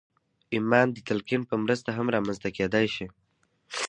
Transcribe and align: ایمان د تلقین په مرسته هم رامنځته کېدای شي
ایمان 0.53 0.87
د 0.91 0.97
تلقین 1.07 1.41
په 1.49 1.55
مرسته 1.63 1.89
هم 1.97 2.07
رامنځته 2.15 2.49
کېدای 2.57 2.85
شي 2.95 3.05